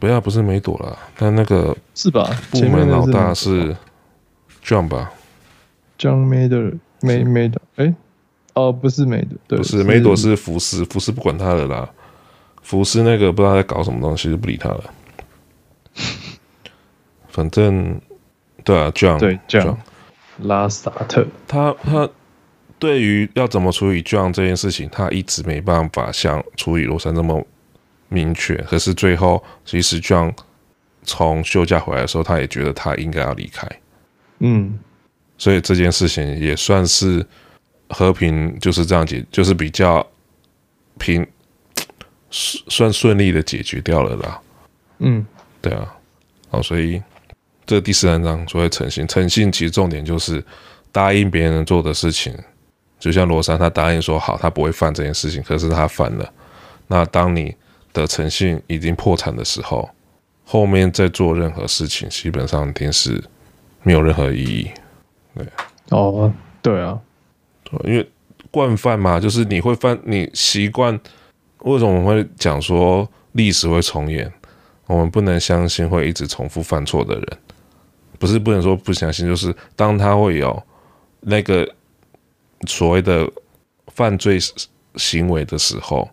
[0.00, 2.28] 不要，不是梅朵了，他那个是吧？
[2.50, 3.76] 部门老大是
[4.64, 5.12] John 吧
[6.00, 7.94] John Mader，梅梅的，哎，
[8.54, 11.90] 哦，不是梅的，不是梅朵是福斯，福斯不管他的啦，
[12.62, 14.84] 福斯那个不知道在搞什么东西，就不理他了。
[17.28, 18.00] 反正，
[18.64, 19.76] 对啊，John，对 John，
[20.38, 22.08] 拉萨特，他他
[22.78, 27.46] 对于要怎么处理 John 这件事情，他一直没办法像处理罗珊这么
[28.08, 28.56] 明确。
[28.62, 30.32] 可是最后，其实 John
[31.02, 33.68] 从休假回来的时候，他也觉得他应该要离开。
[34.38, 34.78] 嗯，
[35.40, 37.26] 所以这件事情也算是
[37.88, 40.06] 和平，就是这样解，就是比较
[40.98, 41.26] 平，
[42.30, 44.40] 算顺利的解决掉了啦。
[44.98, 45.26] 嗯，
[45.62, 45.96] 对啊，
[46.50, 47.02] 好，所以。
[47.66, 50.44] 这第十三章所谓诚信，诚信其实重点就是
[50.90, 52.36] 答应别人做的事情，
[52.98, 56.32] 就像罗珊，他答应说好，他不会犯这件事情，可是他犯了。
[56.88, 57.54] 那当你
[57.92, 59.88] 的诚信已经破产的时候，
[60.44, 63.22] 后面再做任何事情，基本上一定是
[63.84, 64.68] 没有任何意义。
[65.34, 65.46] 对，
[65.90, 67.00] 哦，对啊，
[67.84, 68.08] 因为
[68.50, 70.98] 惯犯嘛，就是你会犯，你习惯。
[71.62, 74.32] 为什么我们会讲说历史会重演？
[74.86, 77.26] 我们不能相信会一直重复犯错的人。
[78.18, 80.62] 不是不能说不相信，就是当他会有
[81.20, 81.66] 那个
[82.66, 83.30] 所谓的
[83.88, 84.38] 犯罪
[84.96, 86.08] 行为的时候，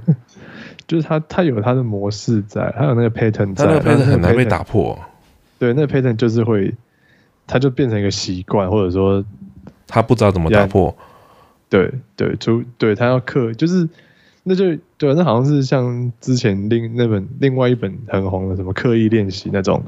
[0.86, 4.98] 就是他他有他的模式在，他有那个 pattern 在，他那个 pattern 很难被打破。
[5.58, 6.72] 对，那个 pattern 就是会，
[7.46, 9.24] 他就变成一个习惯，或者说
[9.86, 10.94] 他不知道怎么打破。
[11.68, 13.88] 对对，就对他要克，就是
[14.44, 14.64] 那就
[14.96, 19.82] 对，那好像是像之前另那本另外一本很红的什么刻意练习那种。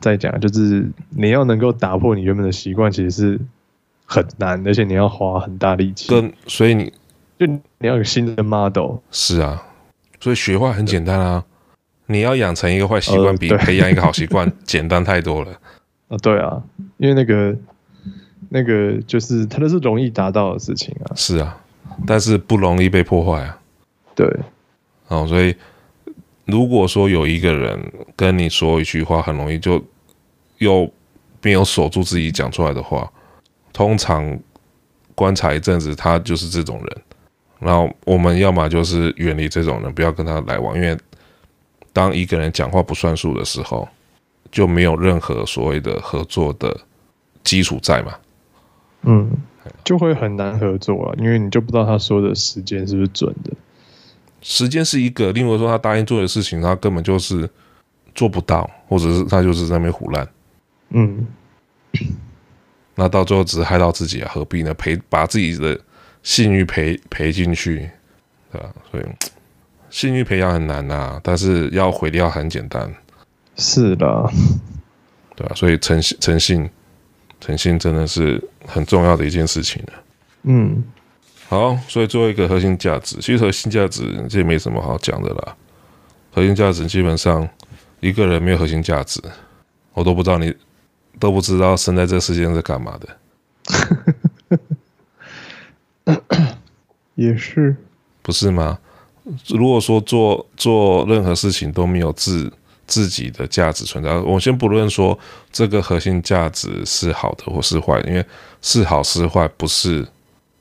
[0.00, 3.40] 在讲，就是你要能够打破你原本的习惯，其实是
[4.04, 6.10] 很难，而且你要花很大力气。
[6.10, 6.92] 跟所以你
[7.38, 8.96] 就你要有新的 model。
[9.10, 9.62] 是啊，
[10.20, 11.42] 所以学坏很简单啊。
[12.06, 15.50] 你要养成一个坏习惯，比培养一个好习惯 简单太多了。
[16.14, 16.62] 啊，对啊，
[16.98, 17.56] 因为那个
[18.48, 21.12] 那个就是它都是容易达到的事情啊。
[21.16, 21.60] 是啊，
[22.06, 23.58] 但是不容易被破坏啊。
[24.14, 24.26] 对，
[25.08, 25.54] 哦，所以
[26.44, 29.84] 如果说有一个人跟你说一句话，很容易就。
[30.58, 30.88] 又
[31.42, 33.12] 没有守住自己讲出来的话，
[33.72, 34.38] 通常
[35.16, 37.02] 观察一阵子，他就是这种人。
[37.58, 40.96] 然后我们要么就是远离这种人，不要跟他来往，因为
[41.92, 43.86] 当一个人讲话不算数的时候，
[44.54, 46.80] 就没有任何所谓的合作的
[47.42, 48.14] 基础在嘛。
[49.02, 49.28] 嗯，
[49.82, 53.50] 就会很难合作啊，因为你就不知道他说的时间是不是准的。
[54.40, 57.50] 时间是一个，另外说他答应做的事情，他根本就是
[58.14, 60.28] 做不到，或者是他就是在那边胡乱。
[60.90, 61.26] 嗯，
[62.94, 64.72] 那到最后只是害到自己啊，何必呢？
[64.74, 65.76] 赔把自己的
[66.22, 67.90] 信誉赔赔进去，
[68.52, 68.72] 对吧？
[68.92, 69.04] 所以
[69.90, 72.94] 信誉培养很难呐、啊，但是要毁掉很简单。
[73.56, 74.32] 是的，
[75.36, 76.70] 对啊，所以诚信、诚信、
[77.40, 79.92] 诚信真的是很重要的一件事情了。
[80.42, 80.84] 嗯，
[81.48, 85.56] 好，所以最后一个核心价值，其实核心价值这也没什么好讲的啦。
[86.32, 87.48] 核心价值基本上
[88.00, 89.20] 一个人没有核心价值，
[89.92, 90.54] 我都不知道你。
[91.20, 93.08] 都不知道生在这世界上是干嘛的，
[97.14, 97.76] 也是，
[98.20, 98.80] 不是吗？
[99.46, 102.52] 如果说做做任何事情都没有自
[102.86, 105.18] 自己的价值存在，我先不论说
[105.50, 108.24] 这个核心价值是好的或是坏，因为
[108.60, 110.06] 是好是坏不是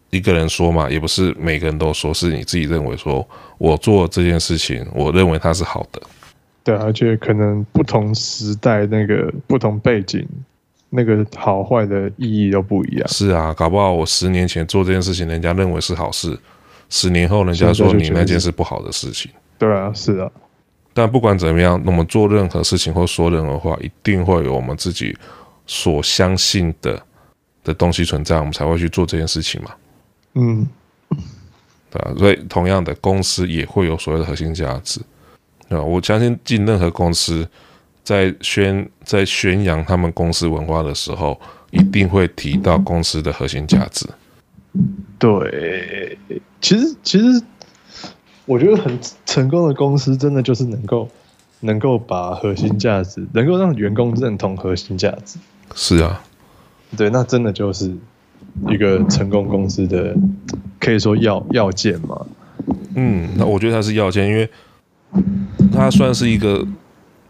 [0.10, 6.02] 一个人说嘛，也不是每个人都说，是你自己认为说我做这件事情，我认为它是好的。
[6.64, 10.26] 对，而且可能不同时代那个不同背景，
[10.90, 13.08] 那个好坏的意义都不一样。
[13.10, 16.38] 是啊，搞不好我十年前做这件事情，人家认为是好事，
[16.90, 19.30] 十年后人家说你那件是不好的事情。
[19.58, 20.32] 对啊，是啊。
[20.94, 25.16] 但不管怎么样，我们做任何事情或说任何话，一定会有我们自己
[25.66, 27.02] 所相信的
[27.64, 29.72] 的东西存在，我们才会去做这件事情嘛。
[30.36, 30.68] 嗯，
[31.90, 35.02] 对啊，所以同样的，公司也会有所谓的核心价值。
[35.70, 37.48] 啊，我相信进任何公司，
[38.04, 41.40] 在宣在宣扬他们公司文化的时候，
[41.72, 44.08] 一定会提到公司的核心价值。
[45.18, 46.18] 对，
[46.60, 47.42] 其实其实
[48.46, 51.10] 我觉得很成功的公司，真的就是能够
[51.62, 55.38] 能够把核心价值，能够让员工认同核心价值。
[55.76, 56.22] 是啊，
[56.98, 57.96] 对，那真的就是
[58.68, 60.16] 一个成功公司的，
[60.80, 62.26] 可以说要要件嘛。
[62.96, 64.50] 嗯，那我觉得它是要件，因为。
[65.72, 66.66] 它算是一个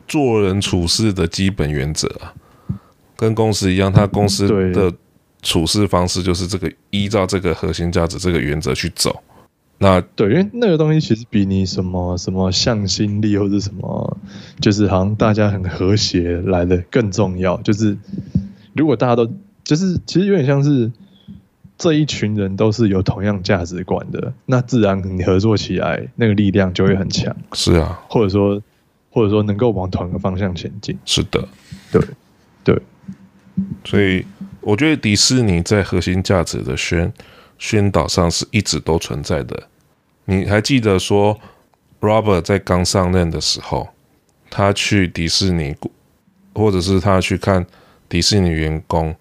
[0.07, 2.31] 做人处事的基本原则啊，
[3.17, 4.93] 跟公司一样，它公司的
[5.41, 9.21] 处事方式就是这个依照这个核心价值这个原则去走。
[9.83, 14.17] 那对，因为那个东西其实比你什么什么向心力或者什么，
[14.61, 17.57] 就是好像大家很和谐来的更重要。
[17.63, 17.97] 就是
[18.73, 19.29] 如果大家都
[19.65, 20.89] 就是其实有点像是
[21.77, 27.35] 这一群人都是有同样价值观的，那自然你合作起来那个力量就会很强。
[27.51, 28.61] 是啊，或者说
[29.09, 30.97] 或者说能够往同一个方向前进。
[31.03, 31.45] 是的，
[31.91, 32.01] 对
[32.63, 32.81] 对，
[33.83, 34.25] 所以
[34.61, 37.11] 我觉得迪士尼在核心价值的宣
[37.57, 39.61] 宣导上是一直都存在的。
[40.25, 41.39] 你还记得说
[41.99, 43.89] ，Robert 在刚上任的时候，
[44.49, 45.75] 他去迪士尼，
[46.53, 47.65] 或者是他去看
[48.07, 49.15] 迪士尼员工，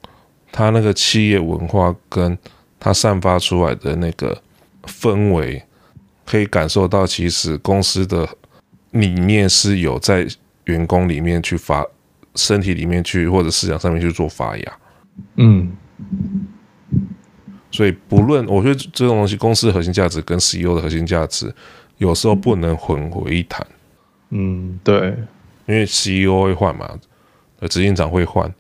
[0.53, 2.39] 他那个企业文化跟
[2.79, 4.41] 他散发出来的那个
[4.85, 5.63] 氛围，
[6.25, 8.29] 可以感受到，其实公司的
[8.91, 10.27] 理念是有在
[10.65, 11.85] 员工里面去发，
[12.37, 14.79] 身体里面去，或者思想上面去做发芽。
[15.37, 15.73] 嗯。
[17.73, 21.53] 所以，不论我觉得这种东西，公司核心价值跟 CEO 的核心价值，
[21.97, 23.67] 有时候不能混为一谈。
[24.29, 25.17] 嗯，对，
[25.67, 26.89] 因为 CEO 会换嘛，
[27.71, 28.53] 执行长会换，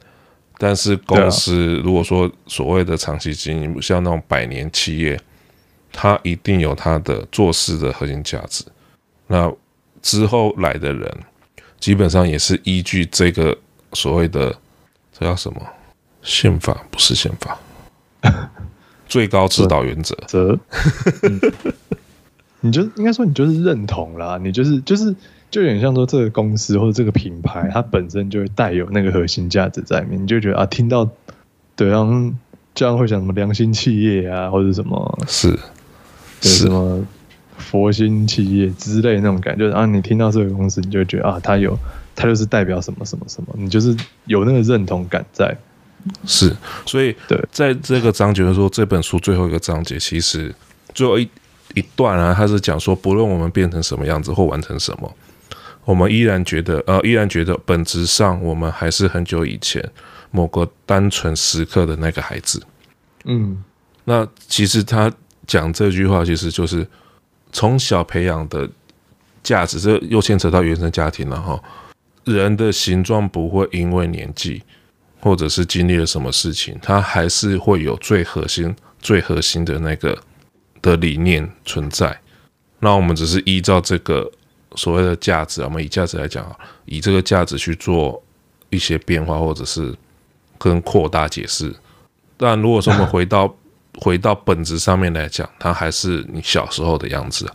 [0.56, 5.20] 但是公司如果说所谓的长期经营，像那种百年企业，
[5.92, 8.64] 它一定有它的做事的核心价值。
[9.26, 9.52] 那
[10.00, 11.18] 之后来的人，
[11.78, 13.56] 基本上也是依据这个
[13.92, 14.54] 所谓的
[15.12, 15.60] 这叫什么
[16.22, 16.82] 宪法？
[16.90, 17.58] 不是宪法。
[19.12, 20.58] 最高指导原则，则、
[21.20, 21.38] 嗯，
[22.64, 25.14] 你就应该说你就是认同啦，你就是就是
[25.50, 31.06] 就有点像说这个公司或者这个品牌，它本身就会带有那个核心价值在里面，你就觉得啊，听到
[31.76, 32.32] 对，然后
[32.74, 35.58] 这样会想什么良心企业啊，或者什么是。
[36.40, 36.64] 是。
[36.64, 37.06] 什么
[37.58, 41.78] 佛心企业之类那种感觉，就是啊，你听到这个公司，你就觉得啊，它有
[42.16, 43.94] 它就是代表什么什么什么，你就是
[44.24, 45.54] 有那个认同感在。
[46.26, 46.54] 是，
[46.86, 50.54] 所以对，在这个章节说这本书最后一个章节，其实
[50.94, 51.28] 最后一
[51.74, 55.16] 一段啊，他是讲说，不论我们变成什么样子或完成什么，
[55.84, 59.82] 我们依然觉得，呃，依然觉得本质上我们还是很久以前
[60.30, 62.62] 某个单纯时刻的那个孩子。
[63.24, 63.62] 嗯，
[64.04, 65.12] 那其实他
[65.46, 66.86] 讲这句话，其实就是
[67.52, 68.68] 从小培养的
[69.42, 71.62] 价值，这又牵扯到原生家庭了哈。
[72.24, 74.62] 人的形状不会因为年纪。
[75.22, 80.20] 或者是经历了什么事情，它还是会有最核心、最核心的那个
[80.82, 82.20] 的理念存在。
[82.80, 84.28] 那我们只是依照这个
[84.74, 88.20] 所谓的价值，我们以价值来讲啊，以这个价值去做
[88.68, 89.94] 一些变化，或者是
[90.58, 91.72] 跟扩大解释。
[92.36, 93.56] 但如果说我们回到
[94.00, 97.48] 回到本质上面来讲，它还是你小时候的样子，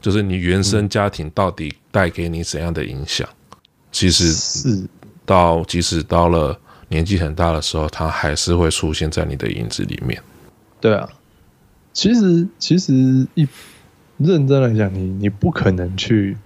[0.00, 3.28] 就是你原生家庭到底带给你怎样的影响？
[3.90, 4.86] 其实是
[5.26, 6.56] 到即使到了。
[6.94, 10.22] 年纪很大的时候，他还是会出现在你的影子里面。
[10.80, 11.08] 对啊，
[11.92, 13.48] 其实其实一
[14.16, 16.36] 认真来讲，你你不可能去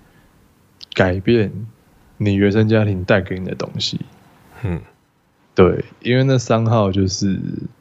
[0.94, 1.52] 改变
[2.16, 4.00] 你原生家庭带给你的东西。
[4.62, 4.80] 嗯，
[5.54, 7.38] 对，因为那三号就是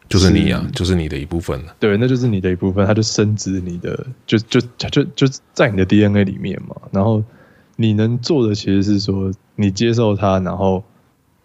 [0.10, 1.74] 就是你啊，就是你的一部分了。
[1.80, 6.76] 对，那就是你的一部分，它就深植你的，就就就就在你的 DNA 里面嘛。
[6.92, 7.24] 然后
[7.78, 10.84] 你能做的其实是说，你接受它，然后。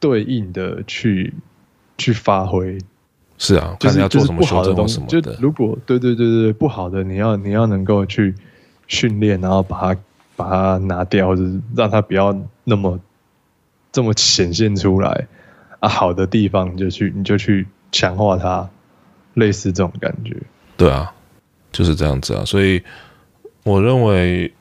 [0.03, 1.33] 对应的去
[1.97, 2.77] 去发挥，
[3.39, 5.21] 是啊，就是要做什么修正或什么的。
[5.21, 8.35] 就如果对对对对不好的，你要你要能够去
[8.89, 10.01] 训练，然后把它
[10.35, 12.99] 把它拿掉，或者是让它不要那么
[13.93, 15.29] 这么显现出来
[15.79, 15.89] 啊。
[15.89, 18.69] 好的地方你就去你就去强化它，
[19.35, 20.37] 类似这种感觉。
[20.77, 21.15] 对啊，
[21.71, 22.45] 就是这样子啊。
[22.45, 22.83] 所以
[23.63, 24.53] 我认为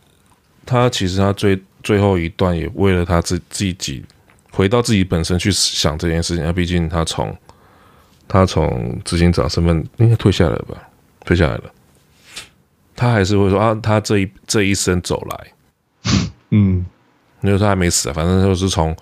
[0.67, 4.06] 他其实他最最后一段也为了他自自己。
[4.52, 7.36] 回到自己本身去想这件事情，那毕竟他从
[8.28, 10.76] 他从执行长身份应该退下来了吧？
[11.26, 11.64] 退下来了，
[12.96, 15.48] 他还是会说啊，他这一这一生走来，
[16.52, 16.86] 嗯，
[17.42, 18.96] 因为他还没死啊，反正就是从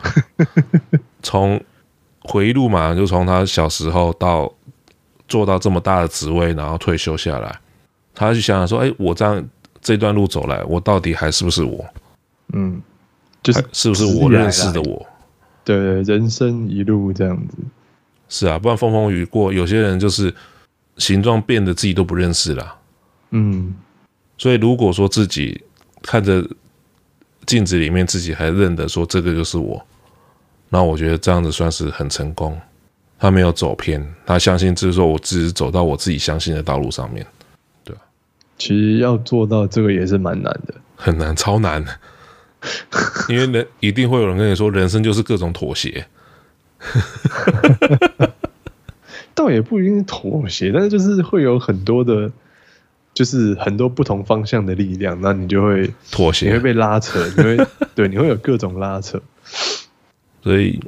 [1.23, 1.61] 从
[2.21, 4.51] 回忆录嘛，就从他小时候到
[5.27, 7.59] 做到这么大的职位，然后退休下来，
[8.13, 9.43] 他就想想说，哎，我这样
[9.81, 11.85] 这段路走来，我到底还是不是我？
[12.53, 12.81] 嗯，
[13.41, 15.07] 就是是不是我认识的我？
[15.63, 17.57] 对，人生一路这样子，
[18.27, 20.33] 是啊，不然风风雨过，有些人就是
[20.97, 22.75] 形状变得自己都不认识了。
[23.31, 23.73] 嗯，
[24.37, 25.61] 所以如果说自己
[26.01, 26.47] 看着
[27.45, 29.85] 镜子里面自己还认得说这个就是我，
[30.69, 32.59] 那我觉得这样子算是很成功。
[33.21, 37.25] 他没有走偏，他相信就是说我只是走到我自己相信的道路上面。
[37.83, 37.93] 对，
[38.57, 41.83] 其实要做到这个也是蛮难的，很难，超难。
[43.29, 46.05] 因为人一定会有人跟你说，人生就是各种妥协，
[49.33, 52.29] 倒也不一定妥协，但是就是会有很多的，
[53.13, 59.21] 就是很多不同方向的力量，那你就会妥协，你会被拉扯，你会 对，你会有各种拉扯，
[60.43, 60.79] 所以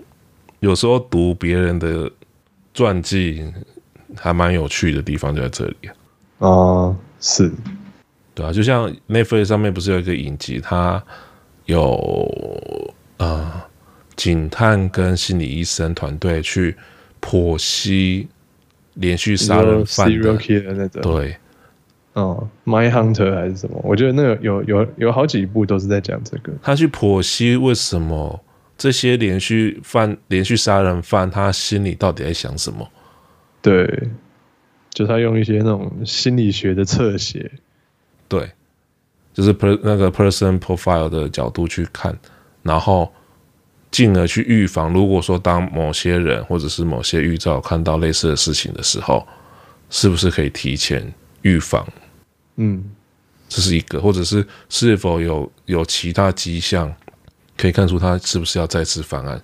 [0.59, 2.11] 有时候读别人的
[2.74, 3.51] 传记
[4.17, 5.76] 还蛮有趣的地方就在这里。
[6.39, 7.51] 啊、呃，是，
[8.34, 11.01] 对啊，就像 Netflix 上面不是有一个影集，它
[11.66, 12.84] 有
[13.18, 13.62] 呃
[14.16, 16.76] 警探跟心理医生团队去
[17.22, 18.28] 剖析
[18.95, 21.36] 连续杀人犯的那种，对。
[22.14, 23.80] 哦，My Hunter 还是什么？
[23.86, 26.51] 我觉得那个有有有好几部都是在讲这个。
[26.62, 28.43] 他去剖析为什么
[28.78, 32.86] 这些连续犯、连续杀人犯，他心里到底在想什么？
[33.62, 34.09] 对，
[34.89, 37.49] 就他用一些那种心理学的侧写，
[38.28, 38.51] 对，
[39.34, 42.17] 就是 per 那个 person profile 的角度去看，
[42.63, 43.11] 然后
[43.89, 44.91] 进而去预防。
[44.93, 49.25] 如果说当某些人或者是某些预兆看到类似的事情的时候，
[49.89, 51.88] 是不是可以提前预防？
[52.57, 52.84] 嗯，
[53.47, 56.93] 这是一个，或者是是否有有其他迹象
[57.57, 59.41] 可以看出他是不是要再次犯案？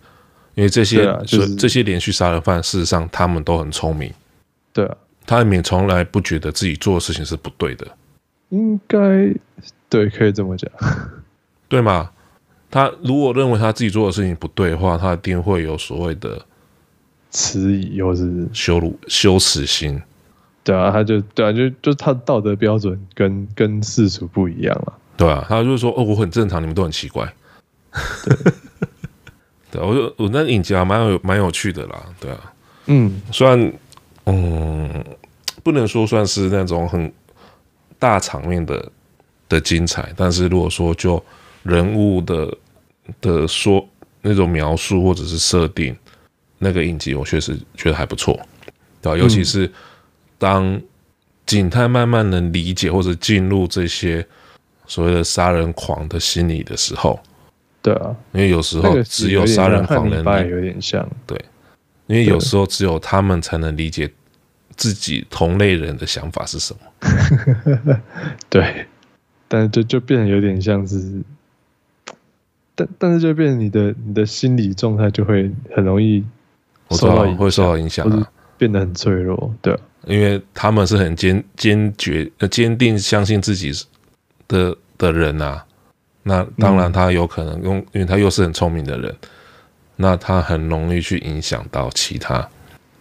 [0.56, 4.12] 因为这些、啊就是、这些连续杀人犯，事实上他们都很聪明。
[4.74, 7.88] 对啊，他们也从来不觉得自己做的事情是不对的。
[8.50, 8.98] 应该
[9.90, 10.70] 对，可以这么讲，
[11.70, 12.12] 对吗？
[12.70, 16.46] 他如果认为他自己做的事情不对的话，他一定会有所谓的
[17.32, 20.02] 迟疑，或是羞辱、羞耻心。
[20.66, 24.94] 对啊，他就对啊，就就他的道德标准跟跟世俗不一样了。
[25.16, 27.34] 对啊，他就是说，哦，我很正常，你们都很奇怪。
[28.26, 28.52] 对，
[29.72, 32.06] 对，我就我那影集还蛮有蛮有趣的啦。
[32.20, 32.54] 对啊，
[32.88, 33.74] 嗯， 虽然
[34.26, 35.04] 嗯，
[35.64, 37.12] 不能说算是那种很
[37.98, 38.92] 大场面的
[39.50, 41.24] 的精彩，但是如果说就
[41.64, 42.58] 人物的
[43.22, 43.88] 的说
[44.22, 45.96] 那种描述或者是设定，
[46.58, 48.40] 那个影集我确实觉得还不错，
[49.02, 49.18] 对吧？
[49.18, 49.72] 尤其是。
[50.40, 50.80] 当
[51.48, 54.24] 警探慢慢能理解或者进入这些
[54.86, 57.20] 所谓的杀人狂的心理的时候，
[57.82, 61.36] 对啊，因为有时候只有杀人狂能理解，有点像，对，
[62.06, 64.08] 因为有时候只有他们才能理解
[64.76, 67.98] 自己同类人的想法是什么。
[68.48, 68.86] 对，
[69.48, 71.22] 但是就就变得有点像是，
[72.76, 76.24] 但但是就变成你的你的心理状态就会很容易
[76.92, 79.80] 受到会受到影响啊，变得很脆弱，对啊。
[80.06, 83.72] 因为他们是很坚坚决、坚定相信自己
[84.48, 85.66] 的的人啊，
[86.24, 89.14] 那当然他有可能用，因为他又是很聪明的人，
[89.98, 92.48] 那他很容易去影响到其他。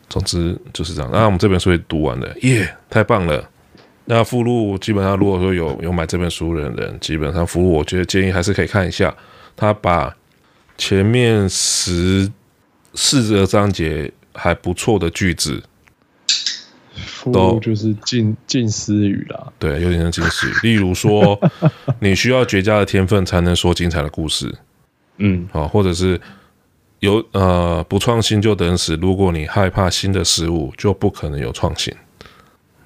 [0.09, 1.11] 总之就是这样。
[1.13, 3.49] 那我们这本书也读完了，耶，太棒了！
[4.07, 9.15] 那附录基本上，如果说有有买这本书的人，基本上附录我觉得建议还是可以看一下。
[9.55, 10.17] 他把
[10.79, 12.31] 前面十
[12.95, 15.63] 四个章节还不错的句子。
[17.33, 20.53] 都就是近近似语啦， 对，有点像近似语。
[20.63, 21.39] 例如说，
[22.01, 24.55] 你需要绝佳的天分才能说精彩的故事，
[25.19, 26.19] 嗯，好，或者是
[27.01, 28.95] 有呃不创新就等死。
[28.97, 31.93] 如果你害怕新的事物，就不可能有创新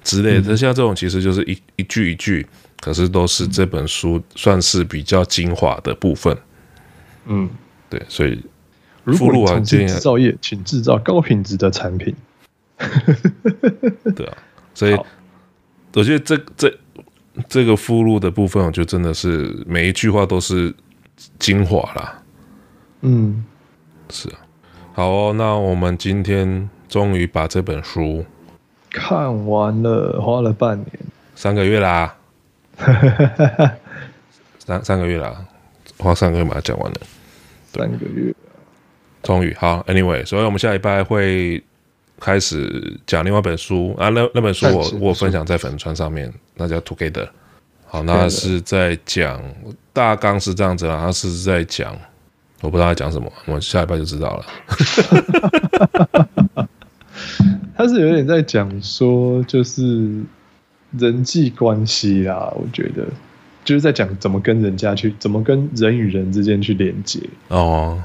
[0.03, 0.55] 之类的。
[0.55, 2.45] 像这种其实就是一一句一句，
[2.79, 6.35] 可是都是这本书算是比较精华的部分。
[7.25, 7.49] 嗯，
[7.89, 8.43] 对，所以
[9.05, 12.15] 附录啊，建议制造业请制造高品质的产品。
[14.15, 14.37] 对啊，
[14.73, 14.97] 所以
[15.93, 16.79] 我觉得这这
[17.47, 20.73] 这个附录的部分，我觉得真的是每一句话都是
[21.37, 22.23] 精华啦。
[23.01, 23.45] 嗯，
[24.09, 24.39] 是啊，
[24.93, 28.25] 好哦，那我们今天终于把这本书
[28.91, 30.87] 看完了，花了半年，
[31.35, 32.15] 三个月啦，
[34.59, 35.45] 三三个月啦，
[35.97, 36.97] 花三个月把它讲完了，
[37.73, 38.33] 三个月，
[39.23, 41.63] 终于好，Anyway，所以我们下礼拜会。
[42.23, 43.95] 开始讲另外一本书。
[43.97, 47.27] 啊，那那本书我我分享在粉川上面，那叫 Together。
[47.87, 49.41] 好，那是在讲
[49.91, 51.97] 大纲是这样子啊，他是在讲，
[52.61, 54.45] 我不知道他讲什么，我下礼拜就知道了。
[57.81, 60.21] 他是有点在讲说，就是
[60.91, 63.07] 人际关系啦，我觉得
[63.65, 67.19] 就是在讲怎么跟人家去，怎么跟人与人之间去连接。
[67.47, 68.03] 哦，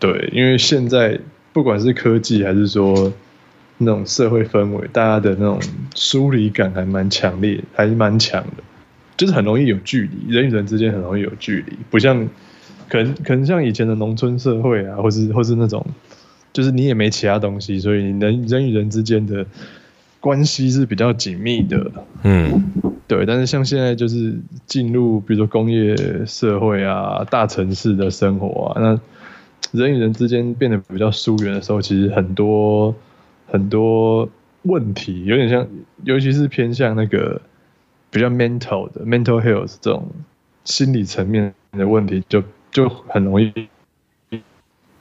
[0.00, 1.20] 对，因为现在
[1.52, 3.12] 不管是科技还是说。
[3.78, 5.60] 那种社会氛围，大家的那种
[5.94, 8.64] 疏离感还蛮强烈，还是蛮强的，
[9.18, 12.26] 就是很容易有距离，人与人之间很容易有距离，不像
[12.88, 15.86] 可能可能像以前的农村社会啊，或是或是那种，
[16.56, 19.44] 就是你也没其他东西，所以人人与人之间的
[20.20, 21.92] 关系是比较紧密的，
[22.22, 22.72] 嗯，
[23.06, 23.26] 对。
[23.26, 24.34] 但是像现在就是
[24.64, 25.94] 进入比如说工业
[26.24, 32.94] 社会啊，大城市的生活啊，那人与人之间变得比较疏远的时候，其实很多。
[33.48, 34.28] 很多
[34.62, 35.64] 问题有点像，
[36.02, 37.40] 尤其是偏向那个
[38.10, 40.04] 比较 mental 的 mental health 这种
[40.64, 43.52] 心理层面的问题就，就就很容易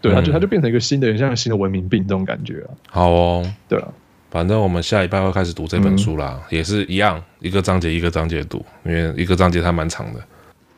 [0.09, 2.69] 对，它就它就变成一个新的，很像新的文明病这种感觉啊。
[2.89, 3.87] 好哦，对啊，
[4.29, 10.19] 反正我们下一拜会开始读这本书啦，嗯、也是一样，一个章节一个章节读，因为一个章节它蛮长的。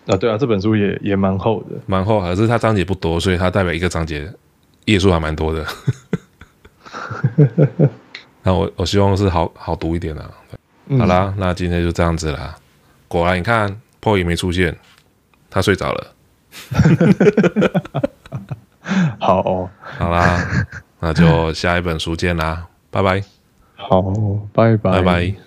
[0.07, 4.32] 啊，对啊，这本书也也蛮厚的，蛮厚，可是它章节不多，所以它代表一个章节
[4.86, 5.65] 页数还蛮多的。
[8.43, 10.32] 那我我希望是好好读一点啊。
[10.97, 12.55] 好啦，嗯、那今天就这样子啦。
[13.09, 14.78] 果然，你看 Paul 也没出现，
[15.49, 16.13] 他睡着了。
[19.19, 20.39] 好哦，好啦，
[20.99, 23.21] 那就下一本书见啦，拜拜。
[23.75, 24.01] 好，
[24.53, 25.46] 拜拜，拜拜。